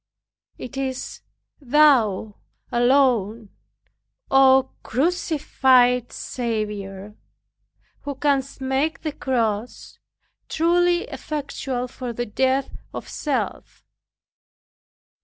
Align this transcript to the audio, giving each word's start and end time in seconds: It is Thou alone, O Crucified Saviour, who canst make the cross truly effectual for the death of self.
It 0.57 0.77
is 0.77 1.21
Thou 1.59 2.33
alone, 2.71 3.49
O 4.31 4.71
Crucified 4.81 6.11
Saviour, 6.11 7.13
who 7.99 8.15
canst 8.15 8.61
make 8.61 9.01
the 9.01 9.11
cross 9.11 9.99
truly 10.49 11.03
effectual 11.03 11.87
for 11.87 12.13
the 12.13 12.25
death 12.25 12.75
of 12.91 13.07
self. 13.07 13.85